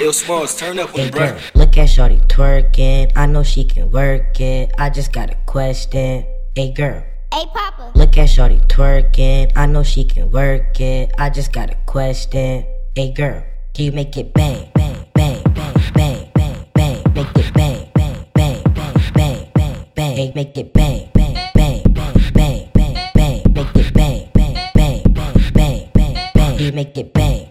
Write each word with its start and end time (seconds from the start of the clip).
Yo, 0.00 0.08
Smallz, 0.08 0.56
turn 0.58 0.78
up 0.78 0.88
Hey 0.90 1.04
with 1.04 1.14
girl, 1.14 1.36
look 1.54 1.76
at 1.76 1.84
Shorty 1.90 2.16
twerking. 2.28 3.12
I 3.14 3.26
know 3.26 3.42
she 3.42 3.64
can 3.64 3.90
work 3.90 4.40
it. 4.40 4.72
I 4.78 4.88
just 4.88 5.12
got 5.12 5.30
a 5.30 5.34
question. 5.44 6.24
Hey 6.56 6.72
girl, 6.72 7.02
Hey, 7.34 7.44
Papa. 7.52 7.92
look 7.94 8.16
at 8.16 8.30
Shorty 8.30 8.60
twerking. 8.68 9.52
I 9.56 9.66
know 9.66 9.82
she 9.82 10.04
can 10.04 10.30
work 10.30 10.80
it. 10.80 11.12
I 11.18 11.28
just 11.28 11.52
got 11.52 11.70
a 11.70 11.76
question. 11.84 12.64
Hey 12.96 13.12
girl, 13.12 13.42
can 13.74 13.84
you 13.84 13.92
make 13.92 14.16
it 14.16 14.32
bang, 14.32 14.70
bang, 14.74 15.04
bang, 15.12 15.42
bang, 15.52 15.74
bang, 15.92 16.30
bang, 16.34 16.66
bang, 16.72 17.02
make 17.14 17.36
it 17.36 17.52
bang, 17.52 17.86
bang, 17.94 18.26
bang, 18.34 18.62
bang, 18.72 19.02
bang, 19.12 19.52
bang, 19.54 19.86
bang, 19.94 20.16
Hey, 20.16 20.32
make 20.34 20.56
it 20.56 20.72
bang, 20.72 21.10
bang, 21.12 21.34
bang, 21.54 21.82
bang, 21.92 22.14
bang, 22.32 22.70
bang, 22.72 22.94
bang, 23.14 23.52
make 23.52 23.76
it 23.76 23.92
bang, 23.92 24.30
bang, 24.32 24.54
bang, 24.74 25.02
bang, 25.12 25.42
bang, 25.52 25.90
bang, 25.92 26.14
bang, 26.34 26.56
Can 26.56 26.58
you 26.58 26.72
make 26.72 26.96
it 26.96 27.12
bang, 27.12 27.20
bang, 27.20 27.44
bang, 27.44 27.49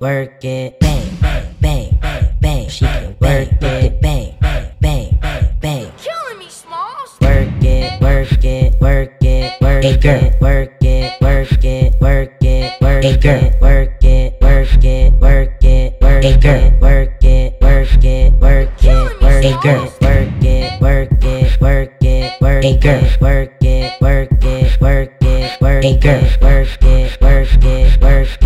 work 0.00 0.44
it, 0.44 0.78
bang, 0.80 1.16
bang, 1.20 1.54
bang, 1.60 2.28
bang. 2.40 2.68
She 2.68 2.84
can 2.84 3.16
work 3.20 3.48
it, 3.62 4.00
bang, 4.00 4.36
bang, 4.40 4.78
bang, 4.80 5.18
bang. 5.60 5.92
Killing 5.96 6.38
me, 6.38 6.46
Smallz. 6.46 7.20
Work 7.20 7.62
it, 7.64 8.00
work 8.00 8.44
it, 8.44 8.80
work 8.80 9.22
it, 9.22 9.60
work 9.60 9.84
it. 9.84 10.02
girl. 10.02 10.24
it, 10.24 10.40
work 10.40 10.82
it, 10.82 11.20
work 11.20 11.64
it, 11.64 12.00
work 12.00 12.44
it, 12.44 12.80
work 12.80 13.04
it. 13.04 13.22
girl. 13.22 13.42
it, 13.42 13.60
work 13.60 14.04
it, 14.04 14.40
work 14.42 14.84
it, 14.84 15.20
work 15.22 15.44
it, 15.44 16.00
work 16.02 16.24
it. 16.24 16.42
girl. 16.42 16.54
it, 16.54 16.80
work 16.80 17.24
it, 17.24 17.60
work 17.62 18.04
it, 18.04 18.42
work 18.42 18.64
it, 18.74 19.20
work 19.22 19.44
it. 19.44 19.62
girl. 19.62 19.82
it, 19.82 20.00
work 20.00 20.22
it, 20.52 20.80
work 20.80 21.12
it, 21.22 21.60
work 21.60 22.02
it, 22.02 22.40
work 22.40 22.64
it. 22.64 22.80
girl. 22.80 23.02
it, 23.02 23.20
work 23.20 23.52
it, 23.62 24.00
work 24.00 24.32
it, 24.42 24.80
work 24.80 25.12
it, 25.22 25.60
work 25.60 25.84
it, 25.84 26.02
work 26.02 26.82
it, 26.82 27.20
work 27.22 27.64
it, 27.64 28.02
work 28.02 28.42
it 28.42 28.45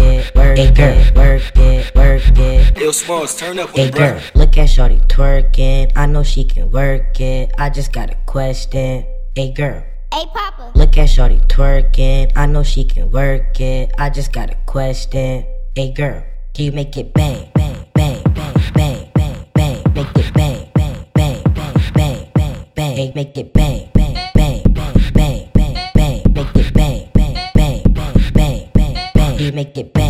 work 0.69 0.78
it, 0.78 1.16
work 1.16 1.42
it, 1.56 1.95
work 1.95 2.23
it. 2.38 2.79
Yo, 2.79 2.90
Smallz, 2.90 3.38
turn 3.38 3.59
up 3.59 3.71
Hey 3.71 3.90
girl, 3.90 4.12
Brett. 4.12 4.30
look 4.35 4.59
at 4.59 4.66
Shorty 4.68 4.98
twerking. 5.09 5.90
I 5.96 6.07
know 6.07 6.23
she 6.23 6.45
can 6.45 6.71
work 6.71 7.18
it. 7.21 7.52
I 7.59 7.71
just 7.71 7.93
got 7.93 8.10
a 8.10 8.16
question. 8.26 9.04
Hey 9.35 9.52
girl, 9.52 9.82
Hey, 10.12 10.24
Papa. 10.35 10.73
look 10.74 10.98
at 10.98 11.09
Shorty 11.09 11.38
twerking. 11.48 12.32
I 12.37 12.46
know 12.46 12.62
she 12.62 12.85
can 12.85 13.10
work 13.10 13.60
it. 13.60 13.93
I 13.98 14.10
just 14.10 14.32
got 14.32 14.51
a 14.51 14.57
question. 14.66 15.45
Hey 15.74 15.93
girl, 15.93 16.23
can 16.54 16.65
you 16.66 16.73
make 16.73 16.96
it 16.96 17.13
bang, 17.15 17.48
bang, 17.54 17.87
bang, 17.95 18.23
bang, 18.35 18.54
bang, 18.74 19.09
bang, 19.15 19.46
bang, 19.54 19.82
make 19.95 20.16
it 20.16 20.35
bang, 20.35 20.68
bang, 20.74 21.07
bang, 21.15 21.42
bang, 21.54 21.82
bang, 21.95 22.26
bang, 22.35 22.66
bang, 22.74 23.13
make 23.15 23.37
it 23.38 23.52
bang, 23.52 23.88
bang, 23.95 24.15
bang, 24.35 24.63
bang, 24.74 24.95
bang, 25.15 25.48
bang, 25.54 25.90
bang, 25.95 26.23
make 26.35 26.57
it 26.57 26.73
bang, 26.74 27.09
bang, 27.15 27.35
bang, 27.54 27.82
bang, 27.95 28.24
bang, 28.35 28.70
bang, 28.74 29.10
bang, 29.15 29.37
Can 29.38 29.46
you 29.46 29.52
make 29.52 29.76
it 29.79 29.92
bang, 29.95 29.95
bang, 29.95 30.10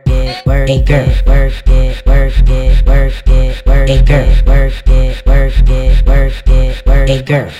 it, 0.71 0.85
girl. 0.85 1.07
Work 1.25 1.53
it, 1.67 2.05
work 2.05 2.33
it, 2.37 2.85
work 2.85 3.13
it, 3.27 3.65
work 3.65 3.89
it, 3.89 4.05
girl. 4.05 4.27
Work 4.45 4.73
it, 4.87 5.25
work 5.25 5.53
it, 5.69 6.05
work 6.05 6.47
it, 6.47 6.85
work 6.85 7.09
it, 7.09 7.25
girl. 7.25 7.51